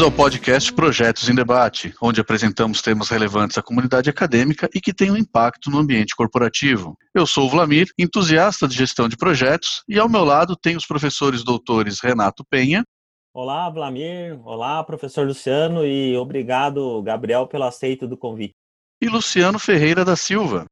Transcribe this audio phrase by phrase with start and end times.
[0.00, 4.94] Bem-vindos ao podcast Projetos em Debate, onde apresentamos temas relevantes à comunidade acadêmica e que
[4.94, 6.96] têm um impacto no ambiente corporativo.
[7.14, 10.86] Eu sou o Vlamir, entusiasta de gestão de projetos, e ao meu lado tem os
[10.86, 12.82] professores doutores Renato Penha.
[13.34, 14.40] Olá, Vlamir.
[14.42, 18.54] Olá, professor Luciano, e obrigado, Gabriel, pelo aceito do convite.
[19.02, 20.64] E Luciano Ferreira da Silva.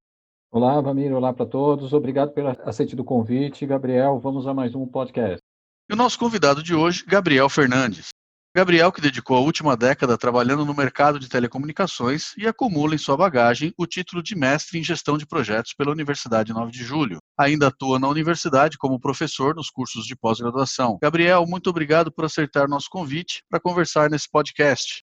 [0.50, 1.12] Olá, Vlamir.
[1.12, 1.92] Olá para todos.
[1.92, 3.66] Obrigado pelo aceite do convite.
[3.66, 5.42] Gabriel, vamos a mais um podcast.
[5.90, 8.08] E o nosso convidado de hoje, Gabriel Fernandes.
[8.56, 13.16] Gabriel, que dedicou a última década trabalhando no mercado de telecomunicações e acumula em sua
[13.16, 17.18] bagagem o título de mestre em gestão de projetos pela Universidade 9 de Julho.
[17.38, 20.98] Ainda atua na universidade como professor nos cursos de pós-graduação.
[21.00, 25.04] Gabriel, muito obrigado por aceitar nosso convite para conversar nesse podcast.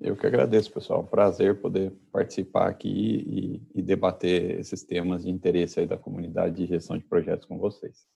[0.00, 1.04] Eu que agradeço, pessoal.
[1.04, 6.96] Prazer poder participar aqui e, e debater esses temas de interesse da comunidade de gestão
[6.96, 8.06] de projetos com vocês.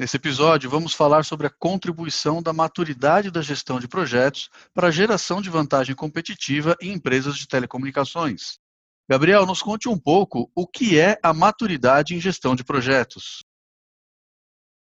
[0.00, 4.90] Nesse episódio, vamos falar sobre a contribuição da maturidade da gestão de projetos para a
[4.92, 8.60] geração de vantagem competitiva em empresas de telecomunicações.
[9.10, 13.42] Gabriel, nos conte um pouco o que é a maturidade em gestão de projetos.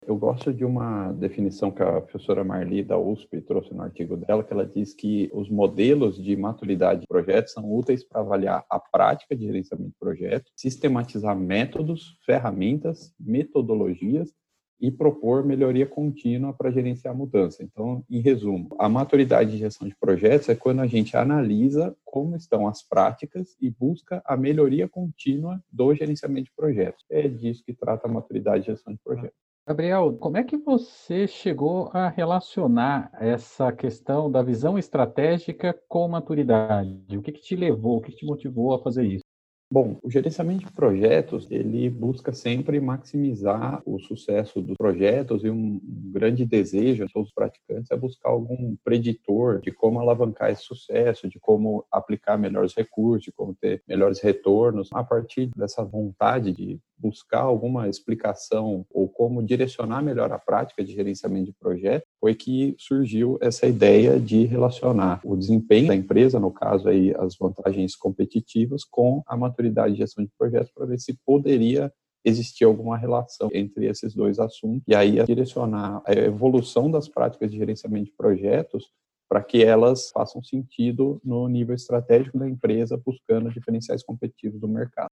[0.07, 4.45] Eu gosto de uma definição que a professora Marli da USP trouxe no artigo dela,
[4.45, 8.79] que ela diz que os modelos de maturidade de projetos são úteis para avaliar a
[8.79, 14.33] prática de gerenciamento de projetos, sistematizar métodos, ferramentas, metodologias
[14.81, 17.63] e propor melhoria contínua para gerenciar a mudança.
[17.63, 22.37] Então, em resumo, a maturidade de gestão de projetos é quando a gente analisa como
[22.37, 27.05] estão as práticas e busca a melhoria contínua do gerenciamento de projetos.
[27.11, 29.39] É disso que trata a maturidade de gestão de projetos.
[29.67, 37.17] Gabriel, como é que você chegou a relacionar essa questão da visão estratégica com maturidade?
[37.17, 39.25] O que, que te levou, o que, que te motivou a fazer isso?
[39.73, 45.81] Bom, o gerenciamento de projetos, ele busca sempre maximizar o sucesso dos projetos e um
[45.85, 51.29] grande desejo de todos os praticantes é buscar algum preditor de como alavancar esse sucesso,
[51.29, 54.89] de como aplicar melhores recursos, de como ter melhores retornos.
[54.93, 60.93] A partir dessa vontade de buscar alguma explicação ou como direcionar melhor a prática de
[60.93, 66.51] gerenciamento de projeto, foi que surgiu essa ideia de relacionar o desempenho da empresa, no
[66.51, 71.19] caso aí as vantagens competitivas, com a maturidade de gestão de projetos para ver se
[71.25, 71.93] poderia
[72.25, 77.57] existir alguma relação entre esses dois assuntos e aí direcionar a evolução das práticas de
[77.57, 78.91] gerenciamento de projetos
[79.31, 85.09] para que elas façam sentido no nível estratégico da empresa, buscando diferenciais competitivos do mercado.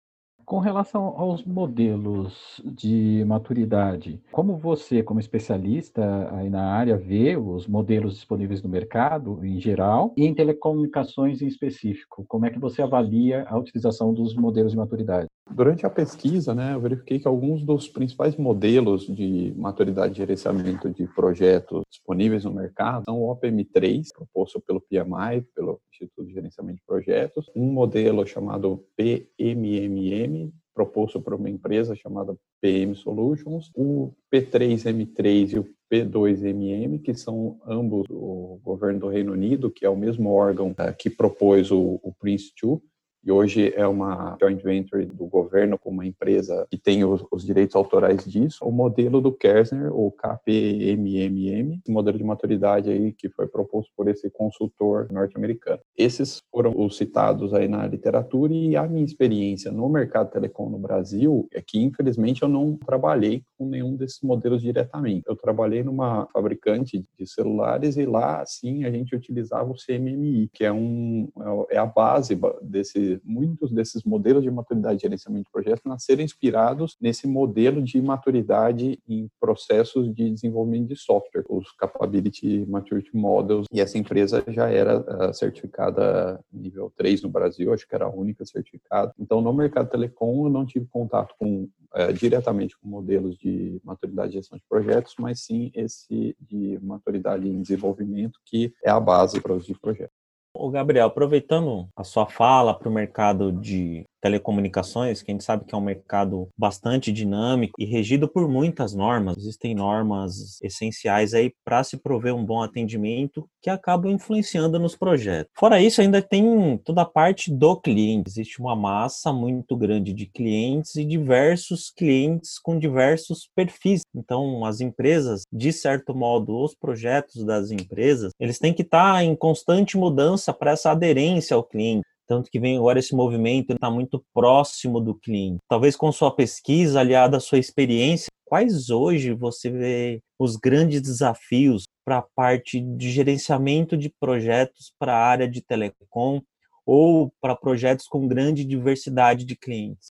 [0.45, 7.65] Com relação aos modelos de maturidade, como você, como especialista aí na área, vê os
[7.65, 12.25] modelos disponíveis no mercado em geral e em telecomunicações em específico?
[12.27, 15.27] Como é que você avalia a utilização dos modelos de maturidade?
[15.51, 20.89] Durante a pesquisa, né, eu verifiquei que alguns dos principais modelos de maturidade de gerenciamento
[20.89, 26.77] de projetos disponíveis no mercado são o OPM3, proposto pelo PMI, pelo Instituto de Gerenciamento
[26.77, 35.53] de Projetos, um modelo chamado PMMM, proposto por uma empresa chamada PM Solutions, o P3M3
[35.53, 40.31] e o P2MM, que são ambos o governo do Reino Unido, que é o mesmo
[40.31, 42.81] órgão uh, que propôs o, o Prince2,
[43.23, 47.45] e hoje é uma joint venture do governo com uma empresa que tem os, os
[47.45, 48.65] direitos autorais disso.
[48.65, 54.29] O modelo do Kersner, o KPMMM, modelo de maturidade aí que foi proposto por esse
[54.29, 55.79] consultor norte-americano.
[55.97, 60.77] Esses foram os citados aí na literatura e a minha experiência no mercado telecom no
[60.77, 65.23] Brasil é que infelizmente eu não trabalhei com nenhum desses modelos diretamente.
[65.27, 70.65] Eu trabalhei numa fabricante de celulares e lá sim a gente utilizava o CMMI, que
[70.65, 71.29] é um
[71.69, 76.97] é a base desse muitos desses modelos de maturidade de gerenciamento de projetos nasceram inspirados
[76.99, 83.81] nesse modelo de maturidade em processos de desenvolvimento de software, os Capability Maturity Models, e
[83.81, 88.45] essa empresa já era uh, certificada nível 3 no Brasil, acho que era a única
[88.45, 89.13] certificada.
[89.19, 94.31] Então, no mercado telecom, eu não tive contato com uh, diretamente com modelos de maturidade
[94.31, 99.41] de gestão de projetos, mas sim esse de maturidade em desenvolvimento, que é a base
[99.41, 100.22] para os de projetos.
[100.55, 105.65] O Gabriel, aproveitando a sua fala para o mercado de telecomunicações, que a gente sabe
[105.65, 109.35] que é um mercado bastante dinâmico e regido por muitas normas.
[109.37, 115.51] Existem normas essenciais aí para se prover um bom atendimento que acabam influenciando nos projetos.
[115.57, 118.29] Fora isso, ainda tem toda a parte do cliente.
[118.29, 124.03] Existe uma massa muito grande de clientes e diversos clientes com diversos perfis.
[124.15, 129.23] Então, as empresas, de certo modo, os projetos das empresas, eles têm que estar tá
[129.23, 132.05] em constante mudança para essa aderência ao cliente.
[132.27, 135.59] Tanto que vem agora esse movimento está muito próximo do cliente.
[135.67, 141.83] Talvez com sua pesquisa aliada à sua experiência, quais hoje você vê os grandes desafios
[142.05, 146.41] para a parte de gerenciamento de projetos para a área de telecom
[146.85, 150.12] ou para projetos com grande diversidade de clientes?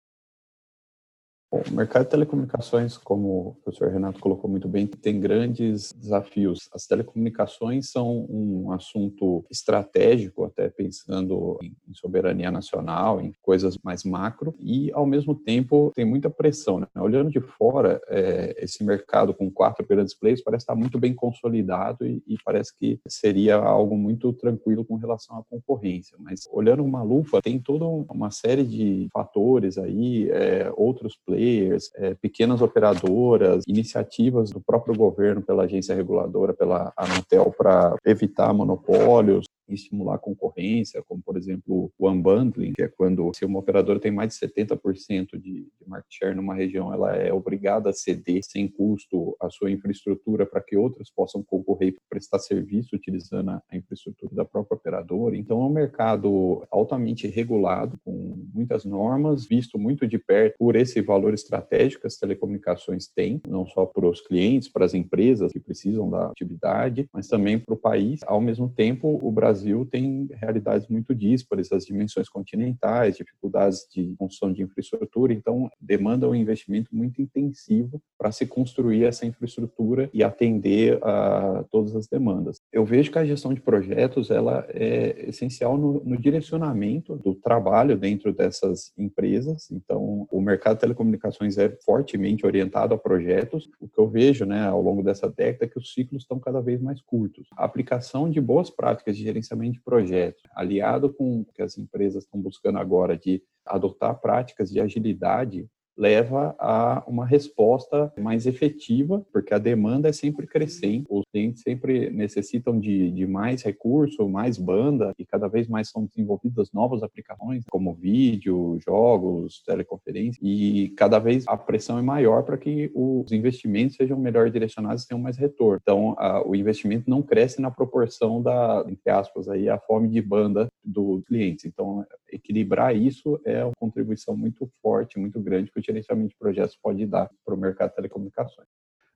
[1.50, 6.68] Bom, o mercado de telecomunicações, como o professor Renato colocou muito bem, tem grandes desafios.
[6.74, 14.54] As telecomunicações são um assunto estratégico, até pensando em soberania nacional, em coisas mais macro,
[14.60, 16.82] e ao mesmo tempo tem muita pressão.
[16.82, 16.88] Né?
[16.98, 22.06] Olhando de fora, é, esse mercado com quatro grandes players parece estar muito bem consolidado
[22.06, 26.18] e, e, parece que seria algo muito tranquilo com relação à concorrência.
[26.20, 31.92] Mas olhando uma lupa, tem toda uma série de fatores aí, é, outros players players,
[31.96, 39.46] é, pequenas operadoras, iniciativas do próprio governo pela agência reguladora, pela Anatel, para evitar monopólios,
[39.74, 44.34] estimular concorrência, como por exemplo o unbundling, que é quando se uma operadora tem mais
[44.34, 49.36] de 70% de, de market share numa região, ela é obrigada a ceder sem custo
[49.40, 54.46] a sua infraestrutura para que outras possam concorrer e prestar serviço utilizando a infraestrutura da
[54.46, 55.36] própria operadora.
[55.36, 61.02] Então é um mercado altamente regulado, com muitas normas, visto muito de perto por esse
[61.02, 65.60] valor estratégico que as telecomunicações têm, não só para os clientes, para as empresas que
[65.60, 68.20] precisam da atividade, mas também para o país.
[68.26, 74.52] Ao mesmo tempo, o Brasil tem realidades muito díspares, as dimensões continentais, dificuldades de construção
[74.52, 81.00] de infraestrutura, então demanda um investimento muito intensivo para se construir essa infraestrutura e atender
[81.04, 82.60] a todas as demandas.
[82.72, 87.98] Eu vejo que a gestão de projetos ela é essencial no, no direcionamento do trabalho
[87.98, 89.70] dentro dessas empresas.
[89.72, 93.70] Então, o mercado de telecomunicações é fortemente orientado a projetos.
[93.80, 96.62] O que eu vejo, né, ao longo dessa década é que os ciclos estão cada
[96.62, 97.48] vez mais curtos.
[97.58, 102.24] A aplicação de boas práticas de gerenciamento de projetos, aliado com o que as empresas
[102.24, 105.68] estão buscando agora de adotar práticas de agilidade
[105.98, 112.10] leva a uma resposta mais efetiva, porque a demanda é sempre crescente, os clientes sempre
[112.12, 117.64] necessitam de, de mais recurso, mais banda, e cada vez mais são desenvolvidas novas aplicações,
[117.70, 123.96] como vídeo, jogos, teleconferência, e cada vez a pressão é maior para que os investimentos
[123.96, 125.80] sejam melhor direcionados e tenham mais retorno.
[125.82, 130.22] Então, a, o investimento não cresce na proporção da, entre aspas, aí, a fome de
[130.22, 131.66] banda dos clientes.
[131.66, 136.78] Então, equilibrar isso é uma contribuição muito forte, muito grande que o gerenciamento de projetos
[136.82, 138.68] pode dar para o mercado de telecomunicações.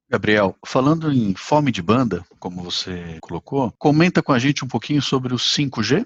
[0.10, 5.02] Gabriel, falando em fome de banda, como você colocou, comenta com a gente um pouquinho
[5.02, 6.06] sobre o 5G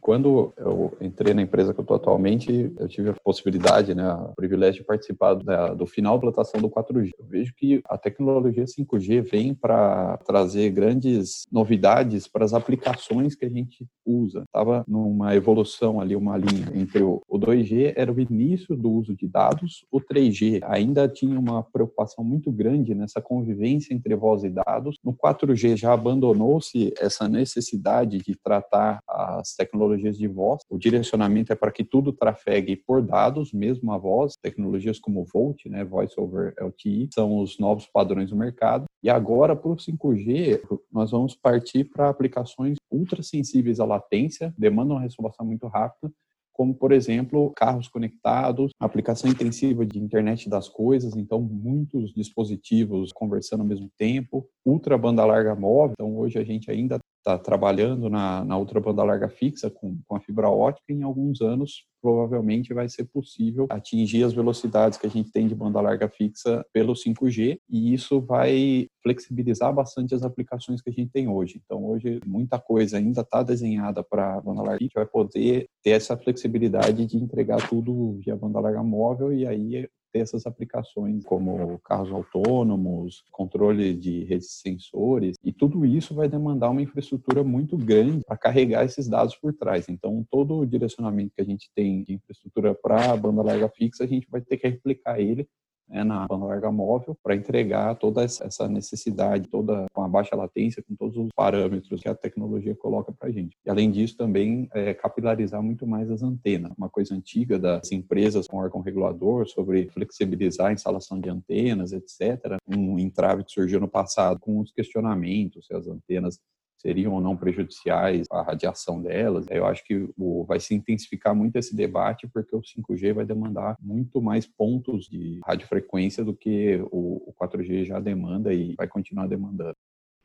[0.00, 4.34] quando eu entrei na empresa que eu estou atualmente, eu tive a possibilidade, né, o
[4.34, 7.10] privilégio de participar da, do final da implantação do 4G.
[7.18, 13.44] Eu vejo que a tecnologia 5G vem para trazer grandes novidades para as aplicações que
[13.44, 14.42] a gente usa.
[14.44, 19.14] Estava numa evolução ali, uma linha entre o, o 2G era o início do uso
[19.14, 24.50] de dados, o 3G ainda tinha uma preocupação muito grande nessa convivência entre voz e
[24.50, 24.96] dados.
[25.04, 30.62] No 4G já abandonou-se essa necessidade de tratar as tecnologias tecnologias de voz.
[30.68, 34.34] O direcionamento é para que tudo trafegue por dados, mesmo a voz.
[34.40, 38.84] Tecnologias como VoLTE, né, Voice over LTE, são os novos padrões do mercado.
[39.02, 40.60] E agora, para o 5G,
[40.92, 46.12] nós vamos partir para aplicações ultra sensíveis à latência, demandam uma resolução muito rápida,
[46.52, 53.60] como, por exemplo, carros conectados, aplicação intensiva de internet das coisas, então muitos dispositivos conversando
[53.60, 58.44] ao mesmo tempo, ultra banda larga móvel, então hoje a gente ainda está trabalhando na,
[58.44, 62.88] na outra banda larga fixa com, com a fibra ótica, em alguns anos provavelmente vai
[62.88, 67.58] ser possível atingir as velocidades que a gente tem de banda larga fixa pelo 5G
[67.68, 71.60] e isso vai flexibilizar bastante as aplicações que a gente tem hoje.
[71.62, 75.90] Então hoje muita coisa ainda está desenhada para banda larga, a gente vai poder ter
[75.90, 81.78] essa flexibilidade de entregar tudo via banda larga móvel e aí ter essas aplicações como
[81.80, 87.76] carros autônomos, controle de redes de sensores, e tudo isso vai demandar uma infraestrutura muito
[87.76, 89.88] grande para carregar esses dados por trás.
[89.88, 94.04] Então, todo o direcionamento que a gente tem de infraestrutura para a banda larga fixa,
[94.04, 95.48] a gente vai ter que replicar ele
[95.90, 100.82] né, na banda larga móvel para entregar toda essa necessidade, toda com a baixa latência,
[100.82, 103.56] com todos os parâmetros que a tecnologia coloca para a gente.
[103.64, 106.72] E além disso, também é, capilarizar muito mais as antenas.
[106.78, 112.56] Uma coisa antiga das empresas com órgão regulador sobre flexibilizar a instalação de antenas, etc.
[112.66, 116.38] Um entrave que surgiu no passado com os questionamentos se as antenas
[116.80, 119.46] seriam ou não prejudiciais à radiação delas.
[119.50, 120.08] Eu acho que
[120.46, 125.40] vai se intensificar muito esse debate porque o 5G vai demandar muito mais pontos de
[125.46, 129.76] radiofrequência do que o 4G já demanda e vai continuar demandando.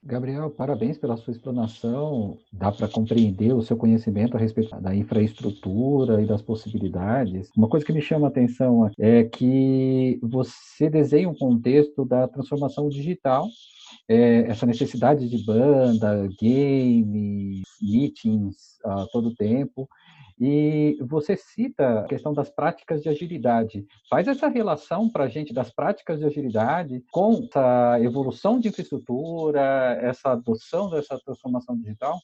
[0.08, 2.38] Gabriel, parabéns pela sua explanação.
[2.54, 7.50] Dá para compreender o seu conhecimento a respeito da infraestrutura e das possibilidades.
[7.58, 12.88] Uma coisa que me chama a atenção é que você desenha um contexto da transformação
[12.88, 13.48] digital
[14.08, 19.88] é, essa necessidade de banda, games, meetings a todo tempo.
[20.40, 23.86] E você cita a questão das práticas de agilidade.
[24.10, 29.98] Faz essa relação para a gente das práticas de agilidade com essa evolução de infraestrutura,
[30.02, 32.20] essa adoção dessa transformação digital?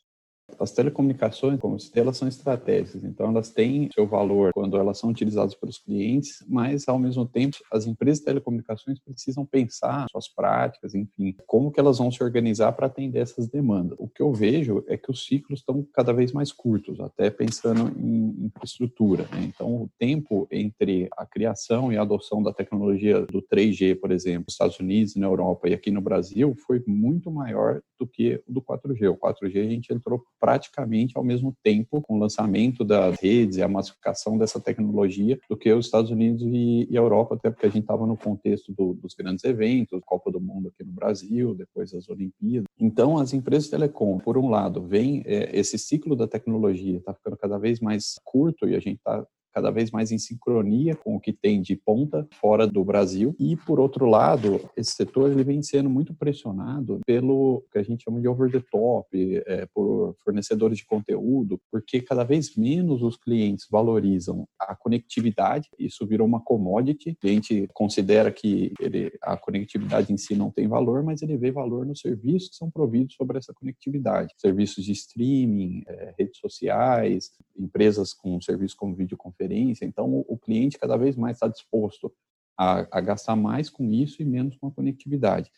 [0.60, 5.10] As telecomunicações, como se elas são estratégicas, então elas têm seu valor quando elas são
[5.10, 10.94] utilizadas pelos clientes, mas ao mesmo tempo as empresas de telecomunicações precisam pensar suas práticas,
[10.96, 13.98] enfim, como que elas vão se organizar para atender essas demandas.
[14.00, 17.92] O que eu vejo é que os ciclos estão cada vez mais curtos, até pensando
[18.00, 19.24] em infraestrutura.
[19.32, 19.44] Né?
[19.54, 24.46] Então o tempo entre a criação e a adoção da tecnologia do 3G, por exemplo,
[24.48, 28.54] nos Estados Unidos, na Europa e aqui no Brasil, foi muito maior do que o
[28.54, 29.12] do 4G.
[29.12, 33.62] O 4G a gente entrou praticamente ao mesmo tempo com o lançamento das redes e
[33.62, 37.68] a massificação dessa tecnologia do que os Estados Unidos e, e a Europa, até porque
[37.68, 41.54] a gente estava no contexto do, dos grandes eventos, Copa do Mundo aqui no Brasil,
[41.54, 42.68] depois as Olimpíadas.
[42.80, 47.14] Então, as empresas de telecom, por um lado, vem é, esse ciclo da tecnologia está
[47.14, 51.16] ficando cada vez mais curto e a gente está cada vez mais em sincronia com
[51.16, 53.36] o que tem de ponta fora do Brasil.
[53.40, 58.04] E, por outro lado, esse setor ele vem sendo muito pressionado pelo que a gente
[58.04, 59.08] chama de over the top,
[59.46, 66.06] é, por fornecedores de conteúdo, porque cada vez menos os clientes valorizam a conectividade, isso
[66.06, 67.12] virou uma commodity.
[67.12, 71.52] O cliente considera que ele, a conectividade em si não tem valor, mas ele vê
[71.52, 74.34] valor nos serviços que são providos sobre essa conectividade.
[74.38, 77.32] Serviços de streaming, é, redes sociais,
[77.62, 79.86] empresas com serviços como videoconferência.
[79.86, 82.12] Então, o, o cliente cada vez mais está disposto
[82.58, 85.50] a, a, gastar mais com isso e menos com a conectividade.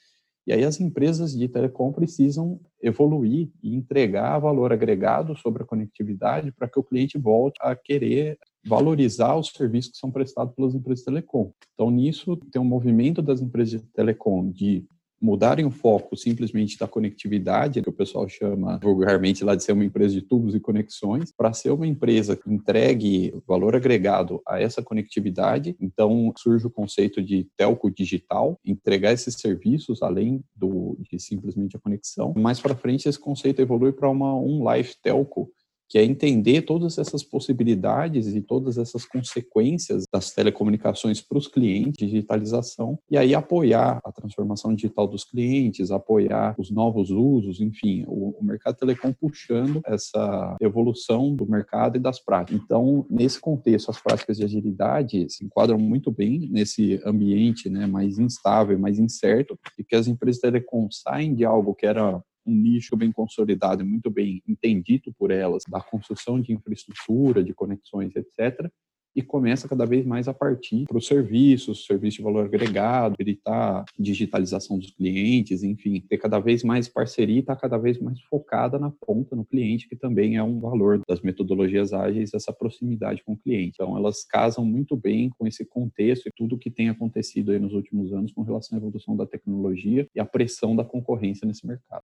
[0.46, 6.52] E aí as empresas de telecom precisam evoluir e entregar valor agregado sobre a conectividade
[6.52, 11.00] para que o cliente volte a querer valorizar os serviços que são prestados pelas empresas
[11.00, 11.52] de telecom.
[11.74, 14.86] Então, nisso, tem um movimento das empresas de telecom de
[15.24, 19.86] mudarem o foco simplesmente da conectividade, que o pessoal chama vulgarmente lá de ser uma
[19.86, 24.84] empresa de tubos e conexões, para ser uma empresa que entregue valor agregado a essa
[24.84, 25.78] conectividade.
[25.80, 31.80] Então surge o conceito de telco digital, entregar esses serviços além do de simplesmente a
[31.80, 32.34] conexão.
[32.36, 35.50] Mais para frente esse conceito evolui para uma um life telco
[35.94, 42.10] que é entender todas essas possibilidades e todas essas consequências das telecomunicações para os clientes,
[42.10, 48.36] digitalização, e aí apoiar a transformação digital dos clientes, apoiar os novos usos, enfim, o,
[48.40, 52.60] o mercado telecom puxando essa evolução do mercado e das práticas.
[52.66, 58.18] Então, nesse contexto, as práticas de agilidade se enquadram muito bem nesse ambiente né, mais
[58.18, 62.96] instável, mais incerto, e que as empresas telecom saem de algo que era um nicho
[62.96, 68.70] bem consolidado e muito bem entendido por elas, da construção de infraestrutura, de conexões, etc.,
[69.16, 73.86] e começa cada vez mais a partir para os serviços, serviço de valor agregado, habilitar
[73.98, 78.20] digitalização dos clientes, enfim, ter cada vez mais parceria e estar tá cada vez mais
[78.22, 83.24] focada na ponta, no cliente, que também é um valor das metodologias ágeis, essa proximidade
[83.24, 83.78] com o cliente.
[83.80, 87.74] Então, elas casam muito bem com esse contexto e tudo que tem acontecido aí nos
[87.74, 92.04] últimos anos com relação à evolução da tecnologia e a pressão da concorrência nesse mercado.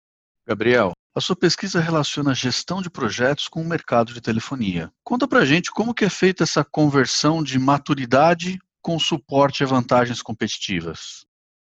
[0.48, 4.92] Gabriel, a sua pesquisa relaciona a gestão de projetos com o mercado de telefonia.
[5.04, 10.22] Conta pra gente como que é feita essa conversão de maturidade com suporte a vantagens
[10.22, 11.26] competitivas.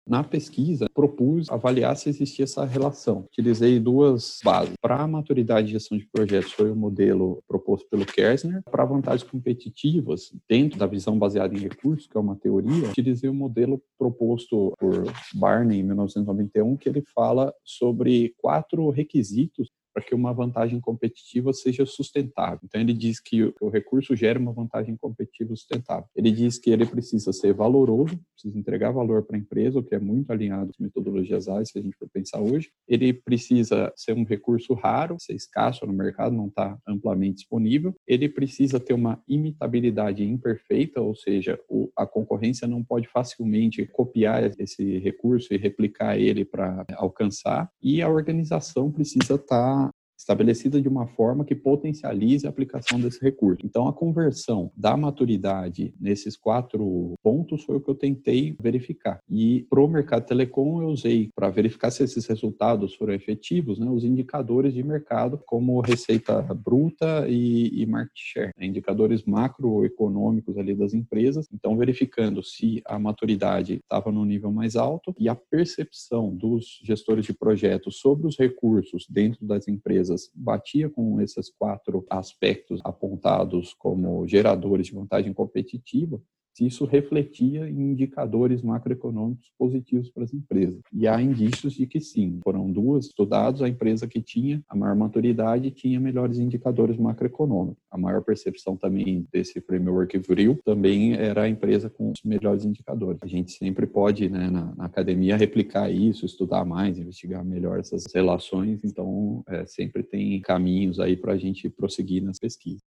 [0.07, 3.25] Na pesquisa, propus avaliar se existia essa relação.
[3.31, 4.73] Utilizei duas bases.
[4.81, 8.61] Para a maturidade de gestão de projetos, foi o modelo proposto pelo Kersner.
[8.63, 13.33] Para vantagens competitivas, dentro da visão baseada em recursos, que é uma teoria, utilizei o
[13.33, 15.05] modelo proposto por
[15.35, 21.85] Barney em 1991, que ele fala sobre quatro requisitos para que uma vantagem competitiva seja
[21.85, 22.59] sustentável.
[22.63, 26.05] Então, ele diz que o recurso gera uma vantagem competitiva sustentável.
[26.15, 29.95] Ele diz que ele precisa ser valoroso, precisa entregar valor para a empresa, o que
[29.95, 32.69] é muito alinhado com metodologias ágeis, se a gente for pensar hoje.
[32.87, 37.95] Ele precisa ser um recurso raro, ser escasso no mercado, não está amplamente disponível.
[38.07, 41.59] Ele precisa ter uma imitabilidade imperfeita, ou seja,
[41.95, 47.69] a concorrência não pode facilmente copiar esse recurso e replicar ele para alcançar.
[47.81, 49.90] E a organização precisa estar tá
[50.21, 53.65] estabelecida de uma forma que potencialize a aplicação desse recurso.
[53.65, 59.19] Então, a conversão da maturidade nesses quatro pontos foi o que eu tentei verificar.
[59.29, 63.89] E para o mercado telecom, eu usei para verificar se esses resultados foram efetivos, né,
[63.89, 70.75] os indicadores de mercado, como receita bruta e, e market share, né, indicadores macroeconômicos ali
[70.75, 71.47] das empresas.
[71.51, 77.25] Então, verificando se a maturidade estava no nível mais alto e a percepção dos gestores
[77.25, 83.73] de projetos sobre os recursos dentro das empresas empresas batia com esses quatro aspectos apontados
[83.73, 86.21] como geradores de vantagem competitiva,
[86.53, 90.81] se isso refletia em indicadores macroeconômicos positivos para as empresas.
[90.93, 92.39] E há indícios de que sim.
[92.43, 97.81] Foram duas estudados, a empresa que tinha a maior maturidade tinha melhores indicadores macroeconômicos.
[97.89, 103.19] A maior percepção também desse framework Vril também era a empresa com os melhores indicadores.
[103.23, 108.05] A gente sempre pode, né, na, na academia, replicar isso, estudar mais, investigar melhor essas
[108.13, 108.83] relações.
[108.83, 112.81] Então, é, sempre tem caminhos aí para a gente prosseguir nas pesquisas.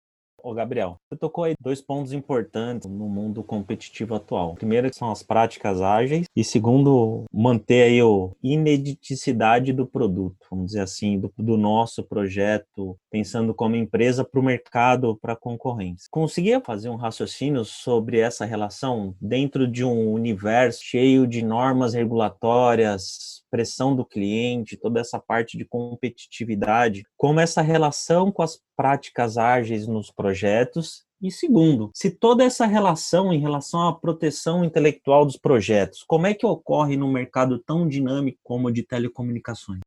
[0.43, 4.55] Ô, Gabriel, você tocou aí dois pontos importantes no mundo competitivo atual.
[4.55, 10.81] Primeiro são as práticas ágeis e segundo, manter aí a inediticidade do produto, vamos dizer
[10.81, 16.07] assim, do, do nosso projeto, pensando como empresa para o mercado, para a concorrência.
[16.09, 23.40] Conseguia fazer um raciocínio sobre essa relação dentro de um universo cheio de normas regulatórias,
[23.51, 29.85] pressão do cliente, toda essa parte de competitividade, como essa relação com as práticas ágeis
[29.85, 36.03] nos projetos e segundo, se toda essa relação em relação à proteção intelectual dos projetos,
[36.07, 39.81] como é que ocorre num mercado tão dinâmico como o de telecomunicações?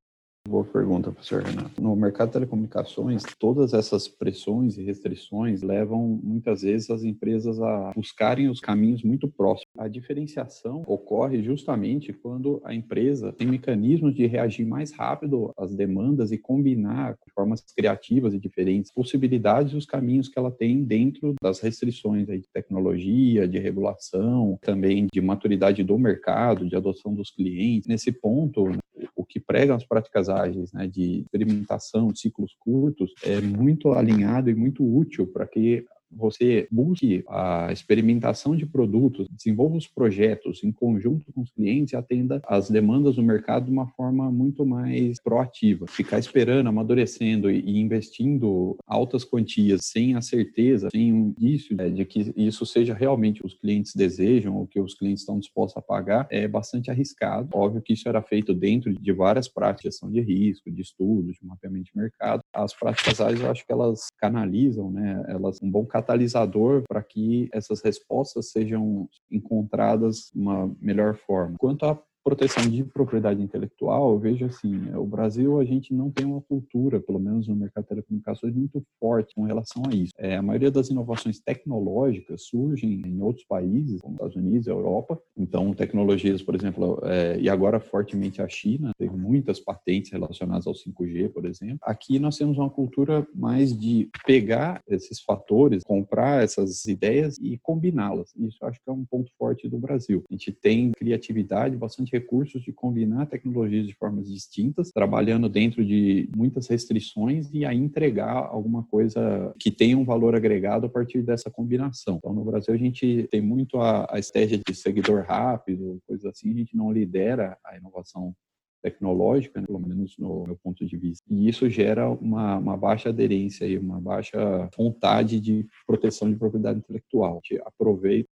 [0.47, 1.81] Boa pergunta, professor Renato.
[1.81, 7.93] No mercado de telecomunicações, todas essas pressões e restrições levam muitas vezes as empresas a
[7.97, 9.73] buscarem os caminhos muito próximos.
[9.79, 16.31] A diferenciação ocorre justamente quando a empresa tem mecanismos de reagir mais rápido às demandas
[16.31, 21.35] e combinar de formas criativas e diferentes possibilidades e os caminhos que ela tem dentro
[21.43, 27.89] das restrições de tecnologia, de regulação, também de maturidade do mercado, de adoção dos clientes.
[27.89, 28.69] Nesse ponto,
[29.17, 30.29] o que pregam as práticas
[30.73, 35.85] né, de experimentação, ciclos curtos, é muito alinhado e muito útil para que
[36.17, 41.97] você busque a experimentação de produtos, desenvolva os projetos em conjunto com os clientes e
[41.97, 45.87] atenda às demandas do mercado de uma forma muito mais proativa.
[45.87, 52.05] Ficar esperando, amadurecendo e investindo altas quantias sem a certeza, sem um indício né, de
[52.05, 55.77] que isso seja realmente o que os clientes desejam ou que os clientes estão dispostos
[55.77, 57.49] a pagar é bastante arriscado.
[57.53, 61.91] Óbvio que isso era feito dentro de várias práticas de risco, de estudos, de mapeamento
[61.93, 62.43] de mercado.
[62.53, 67.49] As práticas ágeis, eu acho que elas canalizam, né, elas um bom catalisador para que
[67.53, 71.57] essas respostas sejam encontradas de uma melhor forma.
[71.59, 76.11] Quanto à proteção de propriedade intelectual, eu vejo assim, é, o Brasil a gente não
[76.11, 80.13] tem uma cultura, pelo menos no mercado de telecomunicações, muito forte com relação a isso.
[80.17, 85.21] É, a maioria das inovações tecnológicas surgem em outros países, como Estados Unidos, Europa.
[85.37, 90.75] Então, tecnologias, por exemplo, é, e agora fortemente a China, tem muitas patentes relacionadas ao
[90.75, 91.79] 5G, por exemplo.
[91.83, 98.33] Aqui nós temos uma cultura mais de pegar esses fatores, comprar essas ideias e combiná-las.
[98.37, 100.25] Isso acho que é um ponto forte do Brasil.
[100.31, 106.29] A gente tem criatividade bastante recursos de combinar tecnologias de formas distintas, trabalhando dentro de
[106.37, 111.51] muitas restrições e aí entregar alguma coisa que tenha um valor agregado a partir dessa
[111.51, 112.17] combinação.
[112.19, 116.53] Então, no Brasil, a gente tem muito a, a estratégia de seguidor rápido, coisas assim,
[116.53, 118.35] a gente não lidera a inovação
[118.83, 121.25] tecnológica, né, pelo menos no meu ponto de vista.
[121.31, 126.81] E isso gera uma, uma baixa aderência e uma baixa vontade de proteção de propriedade
[126.81, 127.33] intelectual.
[127.33, 128.29] A gente aproveita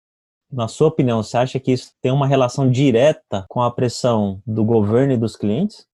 [0.52, 4.64] na sua opinião, você acha que isso tem uma relação direta com a pressão do
[4.64, 5.88] governo e dos clientes?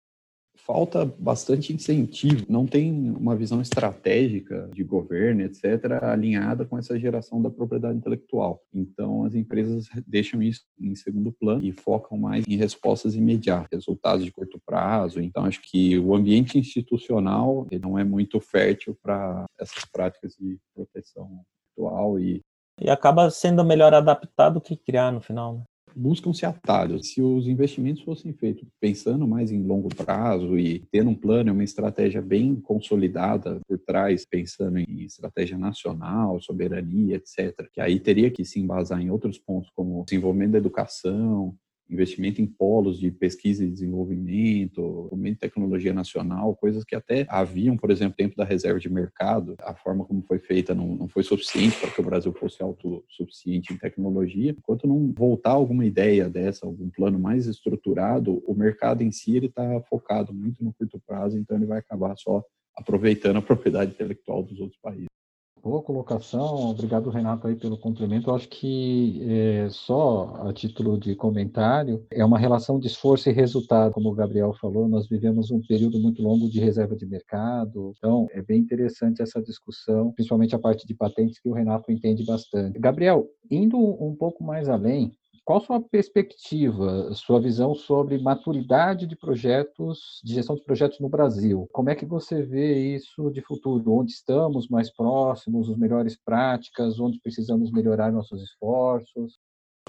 [0.56, 7.42] Falta bastante incentivo, não tem uma visão estratégica de governo, etc., alinhada com essa geração
[7.42, 8.62] da propriedade intelectual.
[8.72, 14.24] Então, as empresas deixam isso em segundo plano e focam mais em respostas imediatas, resultados
[14.24, 15.20] de curto prazo.
[15.20, 21.42] Então, acho que o ambiente institucional não é muito fértil para essas práticas de proteção
[21.74, 22.40] intelectual e
[22.80, 25.64] e acaba sendo melhor adaptado que criar no final, né?
[25.94, 27.12] buscam-se atalhos.
[27.12, 31.64] Se os investimentos fossem feitos pensando mais em longo prazo e tendo um plano, uma
[31.64, 38.44] estratégia bem consolidada por trás, pensando em estratégia nacional, soberania, etc., que aí teria que
[38.44, 41.54] se embasar em outros pontos como desenvolvimento da educação,
[41.88, 47.76] investimento em polos de pesquisa e desenvolvimento, desenvolvimento de tecnologia nacional, coisas que até haviam,
[47.76, 51.22] por exemplo, tempo da reserva de mercado, a forma como foi feita não, não foi
[51.22, 54.50] suficiente para que o Brasil fosse autossuficiente em tecnologia.
[54.50, 59.46] Enquanto não voltar alguma ideia dessa, algum plano mais estruturado, o mercado em si ele
[59.46, 62.42] está focado muito no curto prazo, então ele vai acabar só
[62.76, 65.06] aproveitando a propriedade intelectual dos outros países.
[65.64, 68.28] Boa colocação, obrigado Renato aí pelo complemento.
[68.28, 73.32] Eu acho que é, só a título de comentário é uma relação de esforço e
[73.32, 74.86] resultado, como o Gabriel falou.
[74.86, 79.40] Nós vivemos um período muito longo de reserva de mercado, então é bem interessante essa
[79.40, 82.78] discussão, principalmente a parte de patentes que o Renato entende bastante.
[82.78, 90.18] Gabriel, indo um pouco mais além, Qual sua perspectiva, sua visão sobre maturidade de projetos,
[90.24, 91.68] de gestão de projetos no Brasil?
[91.70, 93.92] Como é que você vê isso de futuro?
[93.92, 99.38] Onde estamos mais próximos, as melhores práticas, onde precisamos melhorar nossos esforços?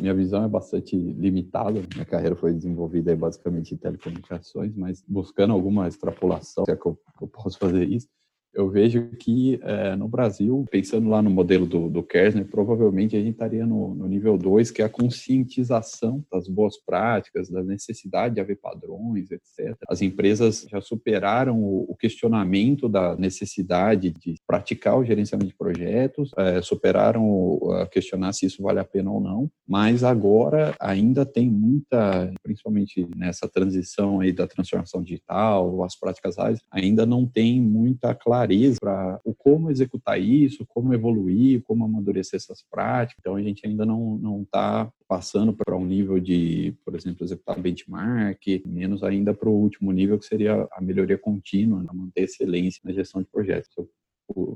[0.01, 1.81] Minha visão é bastante limitada.
[1.93, 6.99] Minha carreira foi desenvolvida basicamente em telecomunicações, mas buscando alguma extrapolação, se é que eu,
[7.21, 8.09] eu posso fazer isso,
[8.55, 13.19] eu vejo que é, no Brasil, pensando lá no modelo do, do Kersner, provavelmente a
[13.19, 18.35] gente estaria no, no nível 2, que é a conscientização das boas práticas, da necessidade
[18.35, 19.75] de haver padrões, etc.
[19.89, 26.31] As empresas já superaram o, o questionamento da necessidade de praticar o gerenciamento de projetos,
[26.37, 31.25] é, superaram o, a questionar se isso vale a pena ou não, mas agora ainda
[31.25, 37.59] tem muita, principalmente nessa transição aí da transformação digital, as práticas ágeis, ainda não tem
[37.59, 43.17] muita clareza clareza para o como executar isso, como evoluir, como amadurecer essas práticas.
[43.19, 47.59] Então a gente ainda não não está passando para um nível de, por exemplo, executar
[47.59, 52.81] benchmark, menos ainda para o último nível que seria a melhoria contínua, né, manter excelência
[52.83, 53.69] na gestão de projetos.
[53.71, 53.87] Então,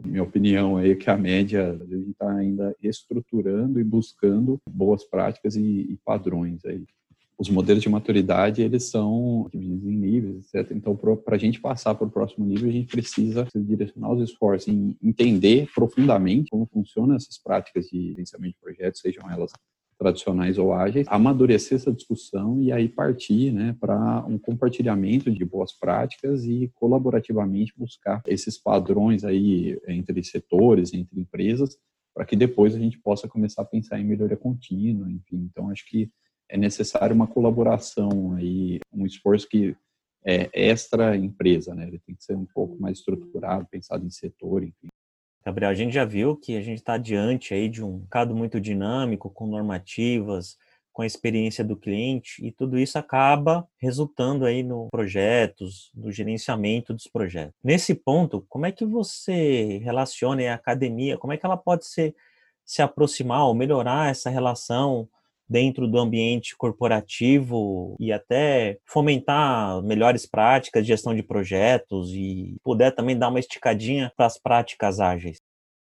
[0.04, 5.56] minha opinião é que a média a gente está ainda estruturando e buscando boas práticas
[5.56, 6.84] e, e padrões aí
[7.40, 10.72] os modelos de maturidade eles são divididos em níveis, etc.
[10.76, 14.68] Então, para a gente passar para o próximo nível, a gente precisa direcionar os esforços
[14.68, 19.54] em entender profundamente como funcionam essas práticas de gerenciamento de projetos, sejam elas
[19.98, 25.74] tradicionais ou ágeis, amadurecer essa discussão e aí partir né, para um compartilhamento de boas
[25.74, 31.78] práticas e colaborativamente buscar esses padrões aí entre setores, entre empresas,
[32.14, 35.50] para que depois a gente possa começar a pensar em melhoria contínua, enfim.
[35.52, 36.10] Então, acho que
[36.50, 39.76] é necessário uma colaboração aí, um esforço que
[40.26, 41.88] é extra empresa, né?
[41.88, 44.88] Ele tem que ser um pouco mais estruturado, pensado em setor, enfim.
[45.46, 48.60] Gabriel, a gente já viu que a gente está diante aí de um mercado muito
[48.60, 50.58] dinâmico, com normativas,
[50.92, 56.94] com a experiência do cliente, e tudo isso acaba resultando aí no projetos, no gerenciamento
[56.94, 57.56] dos projetos.
[57.64, 62.14] Nesse ponto, como é que você relaciona a academia, como é que ela pode ser,
[62.66, 65.08] se aproximar ou melhorar essa relação
[65.50, 72.94] dentro do ambiente corporativo e até fomentar melhores práticas de gestão de projetos e puder
[72.94, 75.39] também dar uma esticadinha para as práticas ágeis.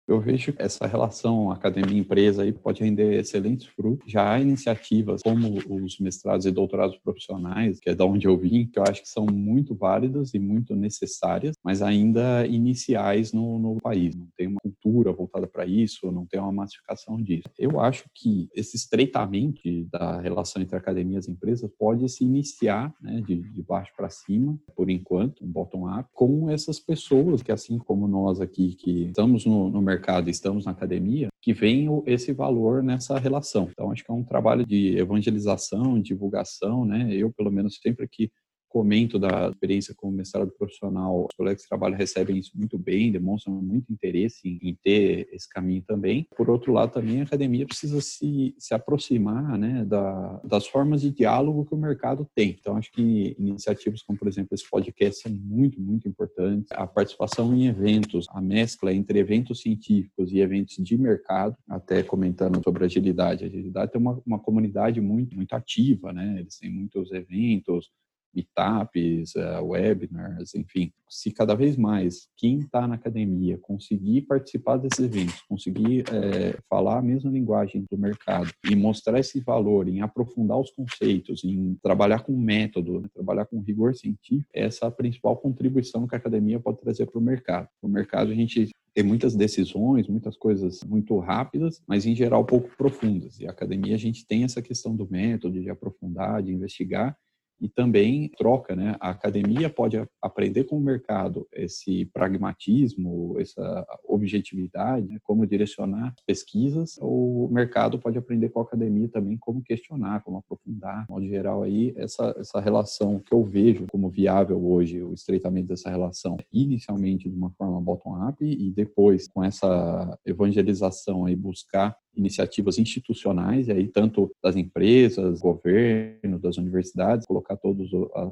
[0.08, 4.10] Eu vejo que essa relação academia-empresa aí pode render excelentes frutos.
[4.10, 8.66] Já há iniciativas como os mestrados e doutorados profissionais, que é da onde eu vim,
[8.66, 13.76] que eu acho que são muito válidas e muito necessárias, mas ainda iniciais no, no
[13.82, 14.16] país.
[14.16, 17.50] Não tem uma cultura voltada para isso, não tem uma massificação disso.
[17.60, 19.60] Eu acho que esse estreitamento
[19.92, 24.58] da relação entre academias e empresas pode se iniciar né, de, de baixo para cima,
[24.74, 29.70] por enquanto, um bottom-up, com essas pessoas que, assim como nós aqui, que estamos no,
[29.70, 33.68] no mercado mercado, estamos na academia, que vem esse valor nessa relação.
[33.72, 37.10] Então, acho que é um trabalho de evangelização, divulgação, né?
[37.12, 38.30] Eu, pelo menos, sempre que
[38.68, 43.56] comento da experiência como mestrado profissional, os colegas de trabalho recebem isso muito bem, demonstram
[43.62, 46.28] muito interesse em, em, ter esse caminho também.
[46.36, 51.12] Por outro lado, também a academia precisa se, se aproximar né, da, das formas de
[51.12, 52.56] diálogo que o mercado tem.
[52.60, 56.72] Então, acho que iniciativas como, por exemplo, esse podcast são muito, muito importantes.
[56.72, 62.62] A participação em eventos, a mescla entre eventos científicos e eventos de mercado, até comentando
[62.64, 63.44] sobre agilidade.
[63.44, 66.40] A agilidade tem uma, uma comunidade muito, muito ativa, né?
[66.40, 67.90] Eles têm muitos eventos,
[68.38, 70.92] meetups, uh, webinars, enfim.
[71.10, 77.00] Se cada vez mais quem está na academia conseguir participar desses eventos, conseguir é, falar
[77.00, 82.24] a mesma linguagem do mercado e mostrar esse valor em aprofundar os conceitos, em trabalhar
[82.24, 86.60] com método, né, trabalhar com rigor científico, essa é a principal contribuição que a academia
[86.60, 87.70] pode trazer para o mercado.
[87.82, 92.76] No mercado a gente tem muitas decisões, muitas coisas muito rápidas, mas em geral pouco
[92.76, 93.40] profundas.
[93.40, 97.16] E a academia a gente tem essa questão do método, de aprofundar, de investigar,
[97.60, 98.96] e também troca, né?
[99.00, 105.18] A academia pode aprender com o mercado esse pragmatismo, essa objetividade, né?
[105.24, 106.98] como direcionar pesquisas.
[107.02, 111.06] O mercado pode aprender com a academia também como questionar, como aprofundar.
[111.06, 115.68] De modo geral, aí essa essa relação que eu vejo como viável hoje, o estreitamento
[115.68, 122.78] dessa relação, inicialmente de uma forma bottom-up e depois com essa evangelização aí buscar iniciativas
[122.78, 127.88] institucionais, e aí tanto das empresas, governo, das universidades, colocar todas